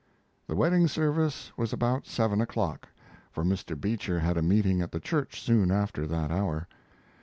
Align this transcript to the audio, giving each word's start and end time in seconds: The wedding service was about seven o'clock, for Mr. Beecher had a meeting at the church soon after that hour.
The 0.47 0.55
wedding 0.55 0.87
service 0.87 1.51
was 1.55 1.71
about 1.71 2.07
seven 2.07 2.41
o'clock, 2.41 2.89
for 3.31 3.43
Mr. 3.43 3.79
Beecher 3.79 4.17
had 4.19 4.35
a 4.35 4.41
meeting 4.41 4.81
at 4.81 4.91
the 4.91 4.99
church 4.99 5.39
soon 5.39 5.69
after 5.69 6.07
that 6.07 6.31
hour. 6.31 6.67